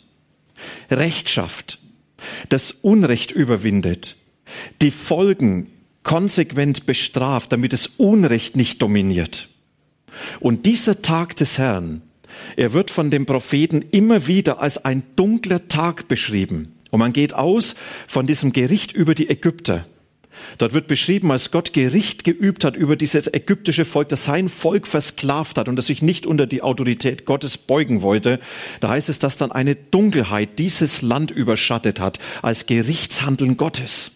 Recht 0.92 1.30
schafft. 1.30 1.80
Das 2.50 2.72
Unrecht 2.72 3.32
überwindet 3.32 4.18
die 4.82 4.92
Folgen 4.92 5.68
konsequent 6.08 6.86
bestraft, 6.86 7.52
damit 7.52 7.74
das 7.74 7.88
Unrecht 7.98 8.56
nicht 8.56 8.82
dominiert. 8.82 9.50
Und 10.40 10.66
dieser 10.66 11.02
Tag 11.02 11.36
des 11.36 11.58
Herrn, 11.58 12.02
er 12.56 12.72
wird 12.72 12.92
von 12.92 13.12
dem 13.12 13.26
Propheten 13.26 13.82
immer 13.92 14.26
wieder 14.26 14.62
als 14.62 14.84
ein 14.86 15.04
dunkler 15.18 15.68
Tag 15.68 16.08
beschrieben. 16.08 16.78
Und 16.92 17.02
man 17.02 17.12
geht 17.12 17.34
aus 17.34 17.76
von 18.08 18.26
diesem 18.26 18.54
Gericht 18.54 18.94
über 18.94 19.16
die 19.16 19.30
Ägypter. 19.30 19.86
Dort 20.60 20.72
wird 20.72 20.88
beschrieben, 20.88 21.30
als 21.30 21.52
Gott 21.52 21.74
Gericht 21.74 22.24
geübt 22.24 22.64
hat 22.64 22.78
über 22.78 22.96
dieses 22.96 23.28
ägyptische 23.34 23.84
Volk, 23.84 24.08
das 24.08 24.24
sein 24.24 24.48
Volk 24.48 24.88
versklavt 24.88 25.58
hat 25.58 25.68
und 25.68 25.76
das 25.76 25.88
sich 25.88 26.02
nicht 26.02 26.26
unter 26.26 26.48
die 26.48 26.62
Autorität 26.62 27.26
Gottes 27.26 27.58
beugen 27.58 28.02
wollte. 28.02 28.40
Da 28.80 28.90
heißt 28.90 29.10
es, 29.10 29.20
dass 29.20 29.36
dann 29.36 29.52
eine 29.52 29.76
Dunkelheit 29.76 30.58
dieses 30.58 31.02
Land 31.02 31.32
überschattet 31.32 32.00
hat 32.00 32.20
als 32.44 32.66
Gerichtshandeln 32.66 33.58
Gottes. 33.58 34.12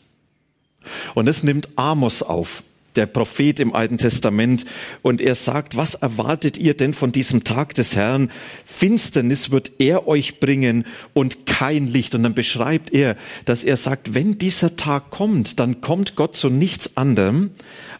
Und 1.16 1.28
es 1.28 1.44
nimmt 1.44 1.70
Amos 1.76 2.22
auf 2.22 2.64
der 2.96 3.06
Prophet 3.06 3.60
im 3.60 3.74
Alten 3.74 3.98
Testament, 3.98 4.66
und 5.02 5.22
er 5.22 5.36
sagt, 5.36 5.78
was 5.78 5.96
erwartet 5.96 6.58
ihr 6.58 6.76
denn 6.76 6.94
von 6.94 7.12
diesem 7.12 7.44
Tag 7.44 7.74
des 7.76 7.96
Herrn? 7.96 8.32
Finsternis 8.66 9.52
wird 9.52 9.72
er 9.80 10.08
euch 10.08 10.40
bringen 10.40 10.86
und 11.14 11.46
kein 11.46 11.88
Licht. 11.88 12.16
Und 12.16 12.24
dann 12.24 12.34
beschreibt 12.34 12.92
er, 12.94 13.16
dass 13.46 13.64
er 13.64 13.78
sagt, 13.78 14.14
wenn 14.14 14.38
dieser 14.38 14.76
Tag 14.76 15.10
kommt, 15.10 15.60
dann 15.60 15.82
kommt 15.82 16.16
Gott 16.16 16.36
zu 16.36 16.50
nichts 16.50 16.98
anderem 16.98 17.52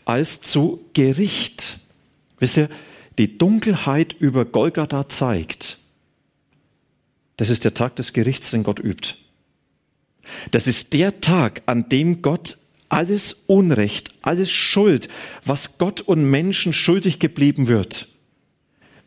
als 0.06 0.42
zu 0.42 0.84
Gericht. 0.94 1.80
Wisst 2.40 2.58
ihr, 2.58 2.70
die 3.18 3.38
Dunkelheit 3.38 4.14
über 4.20 4.46
Golgatha 4.46 5.08
zeigt, 5.08 5.78
das 7.38 7.50
ist 7.50 7.64
der 7.64 7.74
Tag 7.74 7.96
des 7.96 8.14
Gerichts, 8.14 8.52
den 8.52 8.64
Gott 8.64 8.80
übt. 8.80 9.16
Das 10.52 10.68
ist 10.68 10.94
der 10.94 11.22
Tag, 11.22 11.64
an 11.66 11.90
dem 11.90 12.22
Gott 12.22 12.58
alles 12.92 13.38
Unrecht, 13.48 14.10
alles 14.22 14.52
Schuld, 14.52 15.08
was 15.46 15.78
Gott 15.78 16.02
und 16.02 16.30
Menschen 16.30 16.74
schuldig 16.74 17.20
geblieben 17.20 17.68
wird, 17.68 18.10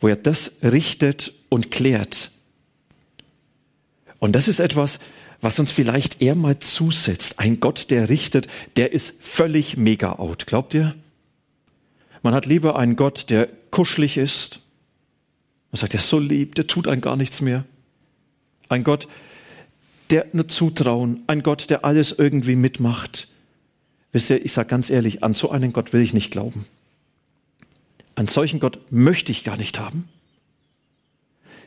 wo 0.01 0.09
er 0.09 0.17
das 0.17 0.53
richtet 0.63 1.35
und 1.51 1.71
klärt. 1.71 2.31
Und 4.19 4.33
das 4.33 4.49
ist 4.49 4.59
etwas, 4.59 4.99
was 5.43 5.59
uns 5.59 5.71
vielleicht 5.71 6.23
eher 6.23 6.35
mal 6.35 6.59
zusetzt. 6.59 7.39
Ein 7.39 7.61
Gott, 7.61 7.91
der 7.91 8.09
richtet, 8.09 8.47
der 8.77 8.93
ist 8.93 9.15
völlig 9.21 9.77
mega 9.77 10.13
out. 10.13 10.47
Glaubt 10.47 10.73
ihr? 10.73 10.95
Man 12.23 12.33
hat 12.33 12.47
lieber 12.47 12.79
einen 12.79 12.97
Gott, 12.97 13.29
der 13.29 13.51
kuschelig 13.71 14.17
ist. 14.17 14.61
Man 15.71 15.79
sagt, 15.79 15.93
der 15.93 16.01
ist 16.01 16.09
so 16.09 16.19
lieb, 16.19 16.55
der 16.55 16.67
tut 16.67 16.89
einem 16.89 17.03
gar 17.03 17.17
nichts 17.17 17.43
mehr. 17.43 17.67
Ein 18.71 18.83
Gott, 18.83 19.09
der 20.09 20.27
nur 20.33 20.49
zutrauen. 20.49 21.23
Ein 21.27 21.43
Gott, 21.43 21.69
der 21.69 21.85
alles 21.85 22.13
irgendwie 22.13 22.57
mitmacht. 22.57 23.29
Wisst 24.15 24.31
ihr, 24.31 24.45
ich 24.45 24.53
sage 24.53 24.69
ganz 24.69 24.91
ehrlich, 24.91 25.25
an 25.25 25.35
so 25.35 25.51
einen 25.51 25.73
Gott 25.73 25.93
will 25.93 26.01
ich 26.01 26.15
nicht 26.15 26.31
glauben. 26.31 26.67
An 28.15 28.29
solchen 28.29 28.61
Gott 28.61 28.79
möchte 28.93 29.33
ich 29.33 29.43
gar 29.43 29.57
nicht 29.57 29.81
haben. 29.81 30.09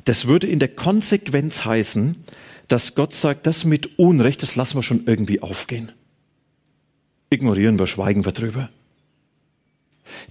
Das 0.06 0.28
würde 0.28 0.48
in 0.48 0.60
der 0.60 0.70
Konsequenz 0.70 1.66
heißen, 1.66 2.16
dass 2.70 2.96
Gott 2.96 3.14
sagt, 3.14 3.48
das 3.48 3.66
mit 3.66 4.00
Unrecht, 4.00 4.44
das 4.44 4.56
lassen 4.56 4.78
wir 4.78 4.84
schon 4.84 5.06
irgendwie 5.08 5.42
aufgehen. 5.42 5.92
Ignorieren 7.30 7.78
wir, 7.80 7.86
schweigen 7.86 8.24
wir 8.24 8.32
drüber. 8.32 8.70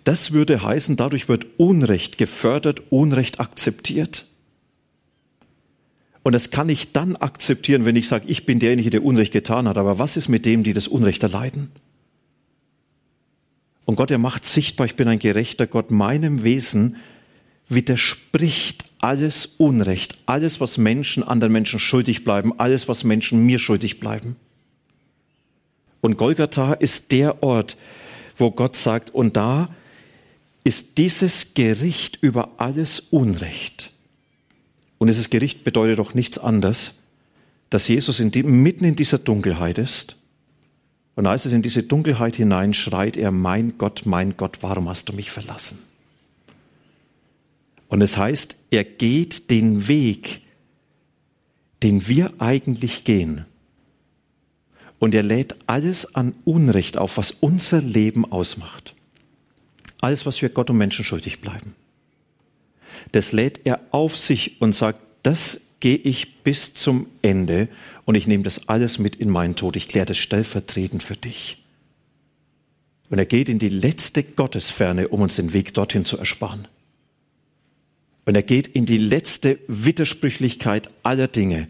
Das 0.04 0.32
würde 0.32 0.62
heißen, 0.62 0.96
dadurch 0.96 1.28
wird 1.28 1.44
Unrecht 1.58 2.16
gefördert, 2.16 2.80
Unrecht 2.88 3.40
akzeptiert. 3.40 4.26
Und 6.22 6.32
das 6.32 6.48
kann 6.50 6.70
ich 6.70 6.92
dann 6.92 7.14
akzeptieren, 7.14 7.84
wenn 7.84 7.94
ich 7.94 8.08
sage, 8.08 8.26
ich 8.26 8.46
bin 8.46 8.58
derjenige, 8.58 8.88
der 8.88 9.04
Unrecht 9.04 9.34
getan 9.34 9.68
hat. 9.68 9.76
Aber 9.76 9.98
was 9.98 10.16
ist 10.16 10.28
mit 10.30 10.46
dem, 10.46 10.62
die 10.62 10.72
das 10.72 10.88
Unrecht 10.88 11.22
erleiden? 11.22 11.72
Und 13.86 13.94
Gott, 13.94 14.10
er 14.10 14.18
macht 14.18 14.44
sichtbar, 14.44 14.84
ich 14.84 14.96
bin 14.96 15.08
ein 15.08 15.20
gerechter 15.20 15.66
Gott. 15.66 15.90
Meinem 15.90 16.42
Wesen 16.42 16.96
widerspricht 17.68 18.84
alles 18.98 19.46
Unrecht, 19.58 20.18
alles, 20.26 20.60
was 20.60 20.76
Menschen 20.76 21.22
anderen 21.22 21.52
Menschen 21.52 21.78
schuldig 21.78 22.24
bleiben, 22.24 22.52
alles, 22.58 22.88
was 22.88 23.04
Menschen 23.04 23.46
mir 23.46 23.58
schuldig 23.58 24.00
bleiben. 24.00 24.36
Und 26.00 26.18
Golgatha 26.18 26.74
ist 26.74 27.12
der 27.12 27.42
Ort, 27.42 27.76
wo 28.36 28.50
Gott 28.50 28.76
sagt, 28.76 29.10
und 29.10 29.36
da 29.36 29.68
ist 30.64 30.98
dieses 30.98 31.54
Gericht 31.54 32.18
über 32.20 32.50
alles 32.58 33.00
Unrecht. 33.10 33.92
Und 34.98 35.06
dieses 35.06 35.30
Gericht 35.30 35.62
bedeutet 35.62 36.00
doch 36.00 36.12
nichts 36.12 36.38
anderes, 36.38 36.94
dass 37.70 37.86
Jesus 37.86 38.18
in 38.18 38.32
die, 38.32 38.42
mitten 38.42 38.84
in 38.84 38.96
dieser 38.96 39.18
Dunkelheit 39.18 39.78
ist 39.78 40.16
und 41.16 41.26
als 41.26 41.46
es 41.46 41.52
in 41.54 41.62
diese 41.62 41.82
Dunkelheit 41.82 42.36
hinein 42.36 42.74
schreit 42.74 43.16
er, 43.16 43.30
mein 43.30 43.78
Gott, 43.78 44.02
mein 44.04 44.36
Gott, 44.36 44.58
warum 44.60 44.88
hast 44.88 45.08
du 45.08 45.14
mich 45.14 45.30
verlassen? 45.30 45.78
Und 47.88 48.02
es 48.02 48.18
heißt, 48.18 48.54
er 48.70 48.84
geht 48.84 49.50
den 49.50 49.88
Weg, 49.88 50.42
den 51.82 52.06
wir 52.06 52.34
eigentlich 52.38 53.04
gehen. 53.04 53.46
Und 54.98 55.14
er 55.14 55.22
lädt 55.22 55.56
alles 55.66 56.14
an 56.14 56.34
Unrecht 56.44 56.98
auf, 56.98 57.16
was 57.16 57.30
unser 57.30 57.80
Leben 57.80 58.30
ausmacht. 58.30 58.94
Alles, 60.00 60.26
was 60.26 60.42
wir 60.42 60.50
Gott 60.50 60.68
und 60.68 60.76
Menschen 60.76 61.04
schuldig 61.04 61.40
bleiben. 61.40 61.74
Das 63.12 63.32
lädt 63.32 63.60
er 63.64 63.80
auf 63.90 64.18
sich 64.18 64.60
und 64.60 64.74
sagt, 64.74 65.00
das 65.22 65.60
gehe 65.80 65.96
ich 65.96 66.42
bis 66.42 66.74
zum 66.74 67.06
Ende 67.22 67.68
und 68.04 68.14
ich 68.14 68.26
nehme 68.26 68.44
das 68.44 68.68
alles 68.68 68.98
mit 68.98 69.16
in 69.16 69.30
meinen 69.30 69.56
Tod. 69.56 69.76
Ich 69.76 69.88
kläre 69.88 70.06
das 70.06 70.18
stellvertretend 70.18 71.02
für 71.02 71.16
dich. 71.16 71.62
Und 73.08 73.18
er 73.18 73.26
geht 73.26 73.48
in 73.48 73.58
die 73.58 73.68
letzte 73.68 74.24
Gottesferne, 74.24 75.08
um 75.08 75.20
uns 75.20 75.36
den 75.36 75.52
Weg 75.52 75.74
dorthin 75.74 76.04
zu 76.04 76.18
ersparen. 76.18 76.66
Und 78.24 78.34
er 78.34 78.42
geht 78.42 78.66
in 78.66 78.86
die 78.86 78.98
letzte 78.98 79.60
Widersprüchlichkeit 79.68 80.90
aller 81.04 81.28
Dinge, 81.28 81.68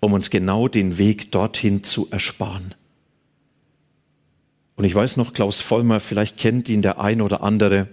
um 0.00 0.12
uns 0.12 0.30
genau 0.30 0.66
den 0.66 0.98
Weg 0.98 1.30
dorthin 1.30 1.84
zu 1.84 2.08
ersparen. 2.10 2.74
Und 4.74 4.84
ich 4.84 4.94
weiß 4.94 5.16
noch, 5.16 5.32
Klaus 5.32 5.60
Vollmer, 5.60 6.00
vielleicht 6.00 6.36
kennt 6.36 6.68
ihn 6.68 6.82
der 6.82 7.00
ein 7.00 7.20
oder 7.20 7.42
andere 7.42 7.88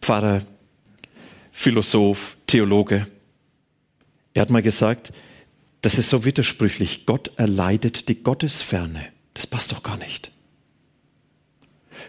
Pfarrer, 0.00 0.42
Philosoph, 1.50 2.36
Theologe. 2.46 3.06
Er 4.34 4.42
hat 4.42 4.50
mal 4.50 4.62
gesagt, 4.62 5.12
das 5.82 5.98
ist 5.98 6.10
so 6.10 6.24
widersprüchlich. 6.24 7.06
Gott 7.06 7.32
erleidet 7.36 8.08
die 8.08 8.22
Gottesferne. 8.22 9.06
Das 9.34 9.46
passt 9.46 9.72
doch 9.72 9.82
gar 9.82 9.96
nicht. 9.96 10.30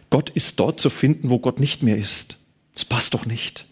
Gott 0.09 0.29
ist 0.29 0.59
dort 0.59 0.79
zu 0.79 0.89
finden, 0.89 1.29
wo 1.29 1.39
Gott 1.39 1.59
nicht 1.59 1.83
mehr 1.83 1.97
ist. 1.97 2.37
Das 2.73 2.85
passt 2.85 3.13
doch 3.13 3.25
nicht. 3.25 3.65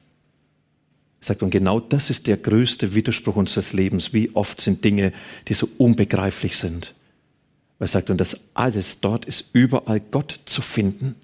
Er 1.21 1.27
sagt, 1.27 1.43
und 1.43 1.49
genau 1.49 1.79
das 1.79 2.09
ist 2.09 2.27
der 2.27 2.37
größte 2.37 2.95
Widerspruch 2.95 3.35
unseres 3.35 3.73
Lebens. 3.73 4.13
Wie 4.13 4.35
oft 4.35 4.61
sind 4.61 4.83
Dinge, 4.83 5.11
die 5.47 5.53
so 5.53 5.69
unbegreiflich 5.77 6.57
sind. 6.57 6.95
Er 7.79 7.87
sagt, 7.87 8.09
und 8.09 8.19
das 8.19 8.39
alles 8.53 8.99
dort 8.99 9.25
ist 9.25 9.45
überall 9.53 9.99
Gott 9.99 10.39
zu 10.45 10.61
finden. 10.61 11.15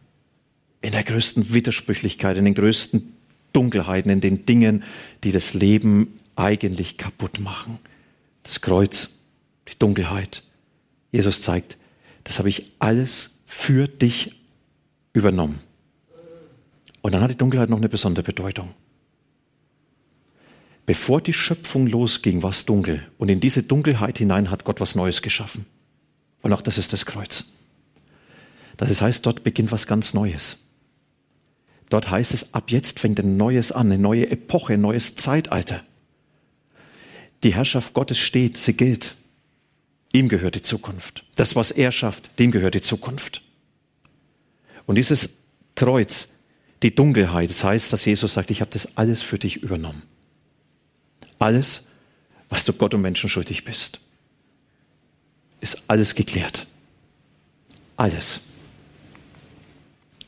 In 0.81 0.91
der 0.91 1.03
größten 1.03 1.53
Widersprüchlichkeit, 1.53 2.37
in 2.37 2.45
den 2.45 2.53
größten 2.53 3.13
Dunkelheiten, 3.53 4.11
in 4.11 4.21
den 4.21 4.45
Dingen, 4.45 4.83
die 5.23 5.31
das 5.31 5.53
Leben 5.53 6.19
eigentlich 6.35 6.97
kaputt 6.97 7.39
machen. 7.39 7.79
Das 8.43 8.61
Kreuz, 8.61 9.09
die 9.67 9.77
Dunkelheit. 9.77 10.43
Jesus 11.11 11.41
zeigt, 11.41 11.77
das 12.23 12.39
habe 12.39 12.49
ich 12.49 12.71
alles 12.79 13.31
für 13.45 13.87
dich 13.87 14.35
übernommen. 15.13 15.59
Und 17.01 17.13
dann 17.13 17.21
hat 17.21 17.31
die 17.31 17.37
Dunkelheit 17.37 17.69
noch 17.69 17.77
eine 17.77 17.89
besondere 17.89 18.23
Bedeutung. 18.23 18.73
Bevor 20.85 21.21
die 21.21 21.33
Schöpfung 21.33 21.87
losging, 21.87 22.43
war 22.43 22.51
es 22.51 22.65
dunkel. 22.65 23.07
Und 23.17 23.29
in 23.29 23.39
diese 23.39 23.63
Dunkelheit 23.63 24.17
hinein 24.17 24.51
hat 24.51 24.65
Gott 24.65 24.79
was 24.79 24.95
Neues 24.95 25.21
geschaffen. 25.21 25.65
Und 26.41 26.53
auch 26.53 26.61
das 26.61 26.77
ist 26.77 26.93
das 26.93 27.05
Kreuz. 27.05 27.45
Das 28.77 29.01
heißt, 29.01 29.25
dort 29.25 29.43
beginnt 29.43 29.71
was 29.71 29.87
ganz 29.87 30.13
Neues. 30.13 30.57
Dort 31.89 32.09
heißt 32.09 32.33
es, 32.33 32.53
ab 32.53 32.71
jetzt 32.71 32.99
fängt 32.99 33.19
ein 33.19 33.37
Neues 33.37 33.71
an, 33.71 33.87
eine 33.87 33.97
neue 33.97 34.29
Epoche, 34.29 34.73
ein 34.73 34.81
neues 34.81 35.15
Zeitalter. 35.15 35.83
Die 37.45 37.53
Herrschaft 37.53 37.93
Gottes 37.93 38.17
steht, 38.17 38.57
sie 38.57 38.73
gilt. 38.73 39.15
Ihm 40.11 40.29
gehört 40.29 40.55
die 40.55 40.63
Zukunft. 40.63 41.23
Das, 41.35 41.55
was 41.55 41.69
er 41.69 41.91
schafft, 41.91 42.39
dem 42.39 42.49
gehört 42.49 42.73
die 42.73 42.81
Zukunft. 42.81 43.43
Und 44.87 44.95
dieses 44.95 45.29
Kreuz, 45.75 46.27
die 46.81 46.95
Dunkelheit, 46.95 47.51
das 47.51 47.63
heißt, 47.63 47.93
dass 47.93 48.03
Jesus 48.03 48.33
sagt, 48.33 48.49
ich 48.49 48.61
habe 48.61 48.71
das 48.71 48.97
alles 48.97 49.21
für 49.21 49.37
dich 49.37 49.57
übernommen. 49.57 50.01
Alles, 51.37 51.83
was 52.49 52.65
du 52.65 52.73
Gott 52.73 52.95
und 52.95 53.01
Menschen 53.01 53.29
schuldig 53.29 53.63
bist, 53.63 53.99
ist 55.61 55.77
alles 55.87 56.15
geklärt. 56.15 56.65
Alles. 57.95 58.39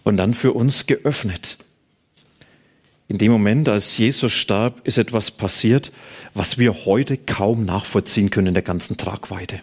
Und 0.03 0.17
dann 0.17 0.35
für 0.35 0.53
uns 0.53 0.85
geöffnet. 0.85 1.57
In 3.09 3.17
dem 3.17 3.31
Moment, 3.31 3.69
als 3.69 3.97
Jesus 3.97 4.33
starb, 4.33 4.85
ist 4.85 4.97
etwas 4.97 5.31
passiert, 5.31 5.91
was 6.33 6.57
wir 6.57 6.85
heute 6.85 7.17
kaum 7.17 7.63
nachvollziehen 7.63 8.29
können 8.29 8.47
in 8.47 8.53
der 8.53 8.63
ganzen 8.63 8.97
Tragweite. 8.97 9.61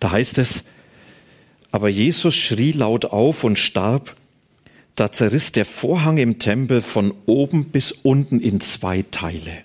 Da 0.00 0.10
heißt 0.10 0.38
es, 0.38 0.64
Aber 1.70 1.88
Jesus 1.88 2.34
schrie 2.34 2.72
laut 2.72 3.04
auf 3.04 3.44
und 3.44 3.58
starb. 3.58 4.16
Da 4.96 5.12
zerriss 5.12 5.52
der 5.52 5.66
Vorhang 5.66 6.16
im 6.18 6.38
Tempel 6.38 6.80
von 6.80 7.14
oben 7.26 7.66
bis 7.66 7.92
unten 7.92 8.40
in 8.40 8.60
zwei 8.60 9.04
Teile. 9.10 9.64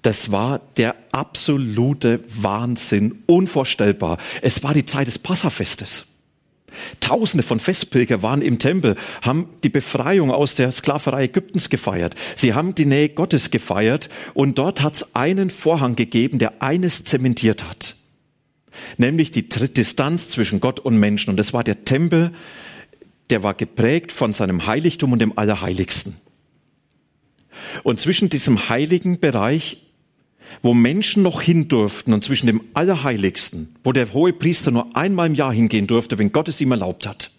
Das 0.00 0.30
war 0.30 0.60
der 0.76 0.94
absolute 1.12 2.20
Wahnsinn, 2.28 3.22
unvorstellbar. 3.26 4.18
Es 4.40 4.62
war 4.62 4.72
die 4.72 4.84
Zeit 4.84 5.08
des 5.08 5.18
Passafestes. 5.18 6.06
Tausende 7.00 7.42
von 7.42 7.60
Festpilger 7.60 8.22
waren 8.22 8.42
im 8.42 8.58
Tempel, 8.58 8.96
haben 9.22 9.48
die 9.62 9.68
Befreiung 9.68 10.30
aus 10.30 10.54
der 10.54 10.72
Sklaverei 10.72 11.24
Ägyptens 11.24 11.70
gefeiert. 11.70 12.14
Sie 12.36 12.54
haben 12.54 12.74
die 12.74 12.86
Nähe 12.86 13.08
Gottes 13.08 13.50
gefeiert 13.50 14.08
und 14.34 14.58
dort 14.58 14.82
hat 14.82 14.94
es 14.94 15.14
einen 15.14 15.50
Vorhang 15.50 15.96
gegeben, 15.96 16.38
der 16.38 16.62
eines 16.62 17.04
zementiert 17.04 17.64
hat. 17.68 17.96
Nämlich 18.96 19.30
die 19.30 19.48
Distanz 19.48 20.28
zwischen 20.28 20.60
Gott 20.60 20.80
und 20.80 20.98
Menschen. 20.98 21.30
Und 21.30 21.36
das 21.36 21.52
war 21.52 21.64
der 21.64 21.84
Tempel, 21.84 22.32
der 23.30 23.42
war 23.42 23.54
geprägt 23.54 24.12
von 24.12 24.34
seinem 24.34 24.66
Heiligtum 24.66 25.12
und 25.12 25.20
dem 25.20 25.38
Allerheiligsten. 25.38 26.16
Und 27.82 28.00
zwischen 28.00 28.28
diesem 28.28 28.68
heiligen 28.68 29.20
Bereich 29.20 29.78
wo 30.62 30.74
Menschen 30.74 31.22
noch 31.22 31.42
hin 31.42 31.68
durften 31.68 32.12
und 32.12 32.24
zwischen 32.24 32.46
dem 32.46 32.62
Allerheiligsten, 32.74 33.74
wo 33.82 33.92
der 33.92 34.12
hohe 34.12 34.32
Priester 34.32 34.70
nur 34.70 34.96
einmal 34.96 35.26
im 35.26 35.34
Jahr 35.34 35.52
hingehen 35.52 35.86
durfte, 35.86 36.18
wenn 36.18 36.32
Gott 36.32 36.48
es 36.48 36.60
ihm 36.60 36.70
erlaubt 36.70 37.06
hat. 37.06 37.30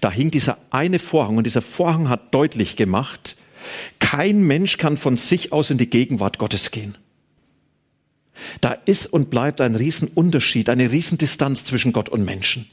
Da 0.00 0.10
hing 0.10 0.30
dieser 0.30 0.58
eine 0.70 0.98
Vorhang 0.98 1.38
und 1.38 1.44
dieser 1.44 1.62
Vorhang 1.62 2.08
hat 2.08 2.34
deutlich 2.34 2.76
gemacht, 2.76 3.36
kein 4.00 4.42
Mensch 4.42 4.76
kann 4.76 4.96
von 4.96 5.16
sich 5.16 5.52
aus 5.52 5.70
in 5.70 5.78
die 5.78 5.88
Gegenwart 5.88 6.38
Gottes 6.38 6.70
gehen. 6.70 6.96
Da 8.60 8.72
ist 8.72 9.06
und 9.06 9.30
bleibt 9.30 9.60
ein 9.60 9.74
Riesenunterschied, 9.74 10.68
eine 10.68 10.90
Riesendistanz 10.90 11.64
zwischen 11.64 11.92
Gott 11.92 12.08
und 12.08 12.24
Menschen. 12.24 12.68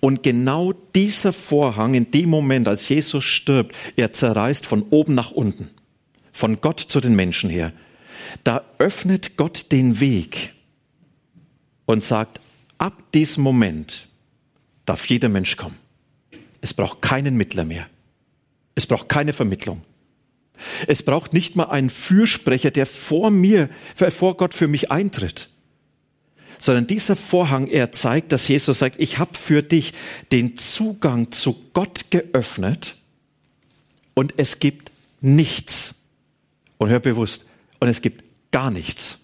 Und 0.00 0.22
genau 0.22 0.72
dieser 0.72 1.32
Vorhang 1.32 1.94
in 1.94 2.10
dem 2.10 2.28
Moment, 2.28 2.66
als 2.68 2.88
Jesus 2.88 3.24
stirbt, 3.24 3.76
er 3.96 4.12
zerreißt 4.12 4.66
von 4.66 4.82
oben 4.90 5.14
nach 5.14 5.30
unten 5.30 5.70
von 6.32 6.60
Gott 6.60 6.80
zu 6.80 7.00
den 7.00 7.14
Menschen 7.14 7.50
her, 7.50 7.72
da 8.44 8.64
öffnet 8.78 9.36
Gott 9.36 9.72
den 9.72 10.00
Weg 10.00 10.52
und 11.86 12.04
sagt, 12.04 12.40
ab 12.78 13.12
diesem 13.12 13.42
Moment 13.42 14.08
darf 14.86 15.06
jeder 15.06 15.28
Mensch 15.28 15.56
kommen. 15.56 15.76
Es 16.60 16.74
braucht 16.74 17.02
keinen 17.02 17.36
Mittler 17.36 17.64
mehr. 17.64 17.86
Es 18.74 18.86
braucht 18.86 19.08
keine 19.08 19.32
Vermittlung. 19.32 19.82
Es 20.86 21.02
braucht 21.02 21.32
nicht 21.32 21.56
mal 21.56 21.64
einen 21.64 21.90
Fürsprecher, 21.90 22.70
der 22.70 22.86
vor 22.86 23.30
mir, 23.30 23.70
vor 23.94 24.36
Gott 24.36 24.54
für 24.54 24.68
mich 24.68 24.90
eintritt. 24.90 25.48
Sondern 26.58 26.86
dieser 26.86 27.16
Vorhang, 27.16 27.66
er 27.66 27.92
zeigt, 27.92 28.32
dass 28.32 28.46
Jesus 28.46 28.78
sagt, 28.78 29.00
ich 29.00 29.18
habe 29.18 29.36
für 29.36 29.62
dich 29.62 29.94
den 30.30 30.58
Zugang 30.58 31.32
zu 31.32 31.56
Gott 31.72 32.10
geöffnet 32.10 32.96
und 34.14 34.34
es 34.36 34.58
gibt 34.58 34.92
nichts, 35.22 35.94
und 36.80 36.88
hör 36.88 36.98
bewusst, 36.98 37.44
und 37.78 37.88
es 37.88 38.00
gibt 38.00 38.24
gar 38.50 38.70
nichts, 38.70 39.18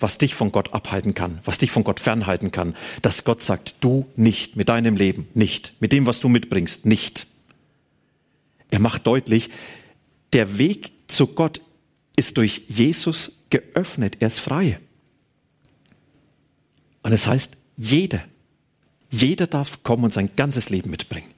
was 0.00 0.18
dich 0.18 0.34
von 0.34 0.50
Gott 0.50 0.74
abhalten 0.74 1.14
kann, 1.14 1.38
was 1.44 1.56
dich 1.56 1.70
von 1.70 1.84
Gott 1.84 2.00
fernhalten 2.00 2.50
kann, 2.50 2.74
dass 3.00 3.22
Gott 3.22 3.44
sagt, 3.44 3.76
du 3.80 4.06
nicht, 4.16 4.56
mit 4.56 4.68
deinem 4.68 4.96
Leben 4.96 5.28
nicht, 5.34 5.74
mit 5.78 5.92
dem, 5.92 6.04
was 6.04 6.18
du 6.18 6.28
mitbringst, 6.28 6.84
nicht. 6.84 7.28
Er 8.70 8.80
macht 8.80 9.06
deutlich, 9.06 9.50
der 10.32 10.58
Weg 10.58 10.90
zu 11.06 11.28
Gott 11.28 11.60
ist 12.16 12.38
durch 12.38 12.62
Jesus 12.66 13.38
geöffnet, 13.50 14.16
er 14.18 14.26
ist 14.26 14.40
frei. 14.40 14.80
Und 17.02 17.12
es 17.12 17.28
heißt, 17.28 17.56
jeder, 17.76 18.24
jeder 19.10 19.46
darf 19.46 19.84
kommen 19.84 20.04
und 20.04 20.12
sein 20.12 20.30
ganzes 20.34 20.70
Leben 20.70 20.90
mitbringen. 20.90 21.30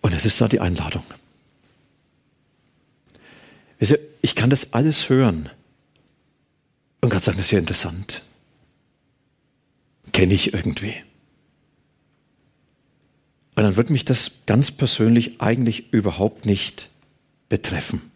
Und 0.00 0.12
es 0.12 0.24
ist 0.24 0.40
da 0.40 0.46
die 0.46 0.60
Einladung. 0.60 1.02
Ich 3.78 4.34
kann 4.34 4.50
das 4.50 4.72
alles 4.72 5.08
hören 5.08 5.50
und 7.00 7.10
kann 7.10 7.20
sagen, 7.20 7.36
das 7.38 7.46
ist 7.46 7.52
ja 7.52 7.58
interessant. 7.58 8.22
Kenne 10.12 10.34
ich 10.34 10.54
irgendwie. 10.54 10.94
Und 13.54 13.62
dann 13.62 13.76
wird 13.76 13.90
mich 13.90 14.04
das 14.04 14.32
ganz 14.46 14.70
persönlich 14.70 15.40
eigentlich 15.40 15.92
überhaupt 15.92 16.46
nicht 16.46 16.90
betreffen. 17.48 18.10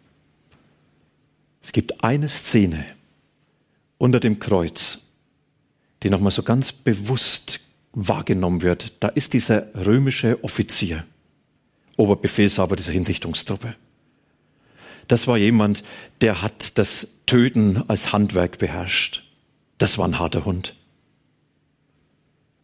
Es 1.62 1.72
gibt 1.72 2.04
eine 2.04 2.28
Szene 2.28 2.84
unter 3.98 4.20
dem 4.20 4.38
Kreuz, 4.38 4.98
die 6.02 6.10
nochmal 6.10 6.32
so 6.32 6.42
ganz 6.42 6.72
bewusst 6.72 7.60
wahrgenommen 7.92 8.62
wird. 8.62 8.94
Da 9.00 9.08
ist 9.08 9.32
dieser 9.32 9.74
römische 9.74 10.42
Offizier, 10.42 11.04
Oberbefehlshaber 11.96 12.76
dieser 12.76 12.92
Hinrichtungstruppe. 12.92 13.76
Das 15.10 15.26
war 15.26 15.36
jemand, 15.36 15.82
der 16.20 16.40
hat 16.40 16.78
das 16.78 17.08
Töten 17.26 17.82
als 17.88 18.12
Handwerk 18.12 18.58
beherrscht. 18.58 19.24
Das 19.78 19.98
war 19.98 20.06
ein 20.06 20.20
harter 20.20 20.44
Hund. 20.44 20.76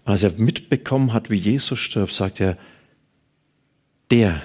Als 0.04 0.22
er 0.22 0.30
mitbekommen 0.38 1.12
hat, 1.12 1.28
wie 1.28 1.34
Jesus 1.34 1.80
stirbt, 1.80 2.12
sagt 2.12 2.40
er, 2.40 2.56
der, 4.12 4.42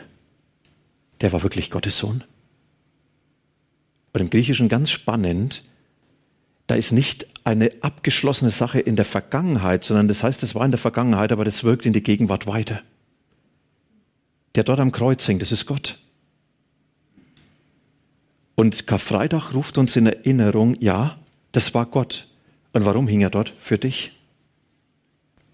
der 1.22 1.32
war 1.32 1.44
wirklich 1.44 1.70
Gottes 1.70 2.00
Sohn. 2.00 2.24
Und 4.14 4.22
im 4.22 4.32
Griechischen 4.32 4.68
ganz 4.68 4.90
spannend, 4.90 5.64
da 6.66 6.74
ist 6.74 6.94
nicht 6.94 7.28
eine 7.44 7.70
abgeschlossene 7.82 8.50
Sache 8.50 8.80
in 8.80 8.96
der 8.96 9.06
Vergangenheit, 9.06 9.84
sondern 9.84 10.08
das 10.08 10.24
heißt, 10.24 10.42
es 10.42 10.56
war 10.56 10.66
in 10.66 10.72
der 10.72 10.80
Vergangenheit, 10.80 11.32
aber 11.32 11.46
das 11.46 11.64
wirkt 11.64 11.86
in 11.86 11.94
die 11.94 12.02
Gegenwart 12.02 12.48
weiter. 12.48 12.82
Der 14.56 14.64
dort 14.64 14.80
am 14.80 14.92
Kreuz 14.92 15.28
hängt, 15.28 15.44
das 15.44 15.52
ist 15.52 15.68
Gott. 15.68 16.00
Und 18.62 18.86
Karfreitag 18.86 19.56
ruft 19.56 19.80
uns 19.80 19.96
in 19.96 20.06
Erinnerung, 20.06 20.80
ja, 20.80 21.18
das 21.52 21.74
war 21.74 21.88
Gott. 21.88 22.28
Und 22.74 22.86
warum 22.86 23.08
hing 23.08 23.22
er 23.22 23.32
dort? 23.32 23.56
Für 23.60 23.80
dich. 23.80 24.12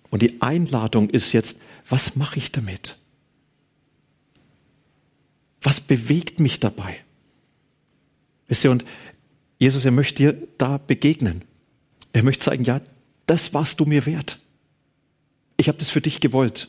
Und 0.10 0.22
die 0.22 0.42
Einladung 0.42 1.10
ist 1.10 1.32
jetzt, 1.32 1.58
was 1.88 2.18
mache 2.18 2.38
ich 2.38 2.52
damit? 2.52 2.98
Was 5.62 5.80
bewegt 5.80 6.42
mich 6.42 6.60
dabei? 6.60 6.98
Wisst 8.50 8.66
ihr, 8.66 8.72
und 8.72 8.84
Jesus, 9.58 9.86
er 9.86 9.92
möchte 9.92 10.24
dir 10.24 10.48
da 10.58 10.78
begegnen. 10.78 11.46
Er 12.12 12.24
möchte 12.24 12.44
zeigen, 12.44 12.66
ja, 12.66 12.82
das 13.26 13.54
warst 13.54 13.80
du 13.80 13.86
mir 13.86 14.06
wert. 14.06 14.38
Ich 15.56 15.70
habe 15.70 15.78
das 15.78 15.90
für 15.90 16.02
dich 16.02 16.20
gewollt. 16.20 16.68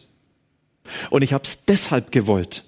Und 1.11 1.23
ich 1.23 1.33
habe 1.33 1.43
es 1.43 1.65
deshalb 1.65 2.13
gewollt, 2.13 2.65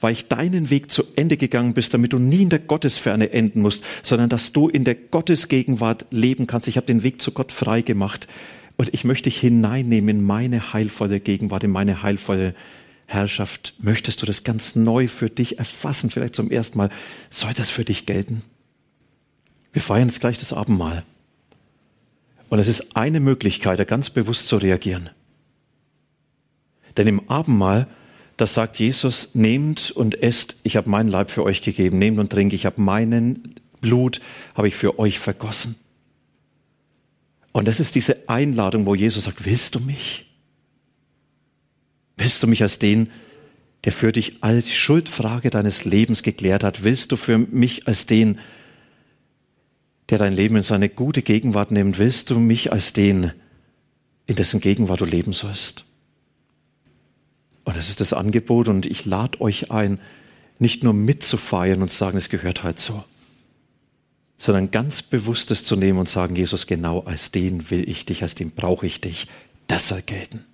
weil 0.00 0.12
ich 0.12 0.28
deinen 0.28 0.70
Weg 0.70 0.90
zu 0.90 1.04
Ende 1.16 1.36
gegangen 1.36 1.74
bist, 1.74 1.94
damit 1.94 2.12
du 2.12 2.18
nie 2.18 2.42
in 2.42 2.48
der 2.48 2.58
Gottesferne 2.58 3.30
enden 3.30 3.62
musst, 3.62 3.84
sondern 4.02 4.28
dass 4.28 4.52
du 4.52 4.68
in 4.68 4.84
der 4.84 4.94
Gottesgegenwart 4.94 6.06
leben 6.10 6.46
kannst. 6.46 6.68
Ich 6.68 6.76
habe 6.76 6.86
den 6.86 7.02
Weg 7.02 7.22
zu 7.22 7.32
Gott 7.32 7.52
frei 7.52 7.82
gemacht 7.82 8.28
und 8.76 8.92
ich 8.92 9.04
möchte 9.04 9.24
dich 9.24 9.40
hineinnehmen 9.40 10.08
in 10.08 10.24
meine 10.24 10.72
heilvolle 10.72 11.20
Gegenwart, 11.20 11.64
in 11.64 11.70
meine 11.70 12.02
heilvolle 12.02 12.54
Herrschaft. 13.06 13.74
Möchtest 13.78 14.22
du 14.22 14.26
das 14.26 14.44
ganz 14.44 14.76
neu 14.76 15.08
für 15.08 15.30
dich 15.30 15.58
erfassen, 15.58 16.10
vielleicht 16.10 16.36
zum 16.36 16.50
ersten 16.50 16.78
Mal? 16.78 16.90
Soll 17.30 17.54
das 17.54 17.70
für 17.70 17.84
dich 17.84 18.06
gelten? 18.06 18.42
Wir 19.72 19.82
feiern 19.82 20.08
jetzt 20.08 20.20
gleich 20.20 20.38
das 20.38 20.52
Abendmahl. 20.52 21.04
Und 22.48 22.58
es 22.58 22.68
ist 22.68 22.96
eine 22.96 23.20
Möglichkeit, 23.20 23.78
da 23.78 23.84
ganz 23.84 24.10
bewusst 24.10 24.46
zu 24.46 24.56
reagieren. 24.56 25.10
Denn 26.96 27.06
im 27.06 27.28
Abendmahl 27.28 27.86
da 28.38 28.46
sagt 28.46 28.78
Jesus, 28.78 29.30
nehmt 29.34 29.90
und 29.90 30.22
esst, 30.22 30.56
ich 30.62 30.76
habe 30.76 30.88
meinen 30.88 31.08
Leib 31.08 31.30
für 31.30 31.42
euch 31.42 31.60
gegeben, 31.60 31.98
nehmt 31.98 32.18
und 32.18 32.30
trinkt, 32.30 32.54
ich 32.54 32.66
habe 32.66 32.80
meinen 32.80 33.56
Blut, 33.80 34.20
habe 34.54 34.68
ich 34.68 34.76
für 34.76 34.98
euch 35.00 35.18
vergossen. 35.18 35.74
Und 37.50 37.66
das 37.66 37.80
ist 37.80 37.96
diese 37.96 38.28
Einladung, 38.28 38.86
wo 38.86 38.94
Jesus 38.94 39.24
sagt, 39.24 39.44
willst 39.44 39.74
du 39.74 39.80
mich? 39.80 40.26
Willst 42.16 42.40
du 42.40 42.46
mich 42.46 42.62
als 42.62 42.78
den, 42.78 43.10
der 43.82 43.90
für 43.92 44.12
dich 44.12 44.44
als 44.44 44.72
Schuldfrage 44.72 45.50
deines 45.50 45.84
Lebens 45.84 46.22
geklärt 46.22 46.62
hat? 46.62 46.84
Willst 46.84 47.10
du 47.10 47.16
für 47.16 47.38
mich 47.38 47.88
als 47.88 48.06
den, 48.06 48.38
der 50.10 50.18
dein 50.18 50.34
Leben 50.34 50.54
in 50.54 50.62
seine 50.62 50.88
gute 50.88 51.22
Gegenwart 51.22 51.72
nimmt? 51.72 51.98
Willst 51.98 52.30
du 52.30 52.38
mich 52.38 52.70
als 52.70 52.92
den, 52.92 53.32
in 54.26 54.36
dessen 54.36 54.60
Gegenwart 54.60 55.00
du 55.00 55.04
leben 55.04 55.32
sollst? 55.32 55.87
Und 57.68 57.76
das 57.76 57.90
ist 57.90 58.00
das 58.00 58.14
Angebot 58.14 58.66
und 58.66 58.86
ich 58.86 59.04
lade 59.04 59.42
euch 59.42 59.70
ein, 59.70 60.00
nicht 60.58 60.84
nur 60.84 60.94
mitzufeiern 60.94 61.82
und 61.82 61.90
zu 61.90 61.98
sagen, 61.98 62.16
es 62.16 62.30
gehört 62.30 62.62
halt 62.62 62.78
so, 62.78 63.04
sondern 64.38 64.70
ganz 64.70 65.02
bewusstes 65.02 65.64
zu 65.64 65.76
nehmen 65.76 65.98
und 65.98 66.08
sagen, 66.08 66.34
Jesus, 66.34 66.66
genau 66.66 67.00
als 67.00 67.30
den 67.30 67.70
will 67.70 67.86
ich 67.86 68.06
dich, 68.06 68.22
als 68.22 68.34
den 68.34 68.52
brauche 68.52 68.86
ich 68.86 69.02
dich. 69.02 69.26
Das 69.66 69.88
soll 69.88 70.00
gelten. 70.00 70.46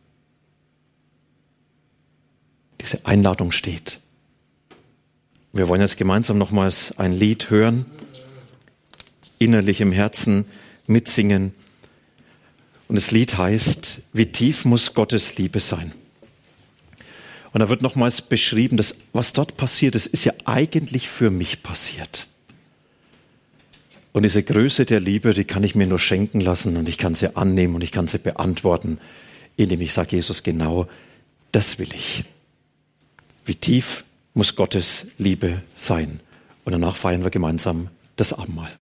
Diese 2.80 3.06
Einladung 3.06 3.52
steht. 3.52 4.00
Wir 5.52 5.68
wollen 5.68 5.82
jetzt 5.82 5.96
gemeinsam 5.96 6.36
nochmals 6.36 6.98
ein 6.98 7.12
Lied 7.12 7.48
hören, 7.48 7.86
innerlich 9.38 9.80
im 9.80 9.92
Herzen 9.92 10.46
mitsingen. 10.88 11.54
Und 12.88 12.96
das 12.96 13.12
Lied 13.12 13.38
heißt, 13.38 14.00
wie 14.12 14.26
tief 14.26 14.64
muss 14.64 14.94
Gottes 14.94 15.38
Liebe 15.38 15.60
sein? 15.60 15.92
Und 17.54 17.60
da 17.60 17.68
wird 17.68 17.82
nochmals 17.82 18.20
beschrieben, 18.20 18.76
dass 18.76 18.96
was 19.12 19.32
dort 19.32 19.56
passiert 19.56 19.94
ist, 19.94 20.06
ist 20.08 20.24
ja 20.24 20.32
eigentlich 20.44 21.08
für 21.08 21.30
mich 21.30 21.62
passiert. 21.62 22.26
Und 24.12 24.24
diese 24.24 24.42
Größe 24.42 24.84
der 24.84 24.98
Liebe, 24.98 25.34
die 25.34 25.44
kann 25.44 25.62
ich 25.62 25.76
mir 25.76 25.86
nur 25.86 26.00
schenken 26.00 26.40
lassen 26.40 26.76
und 26.76 26.88
ich 26.88 26.98
kann 26.98 27.14
sie 27.14 27.36
annehmen 27.36 27.76
und 27.76 27.84
ich 27.84 27.92
kann 27.92 28.08
sie 28.08 28.18
beantworten, 28.18 28.98
indem 29.56 29.80
ich 29.82 29.92
sage, 29.92 30.16
Jesus, 30.16 30.42
genau 30.42 30.88
das 31.52 31.78
will 31.78 31.94
ich. 31.94 32.24
Wie 33.44 33.54
tief 33.54 34.04
muss 34.34 34.56
Gottes 34.56 35.06
Liebe 35.16 35.62
sein? 35.76 36.18
Und 36.64 36.72
danach 36.72 36.96
feiern 36.96 37.22
wir 37.22 37.30
gemeinsam 37.30 37.88
das 38.16 38.32
Abendmahl. 38.32 38.72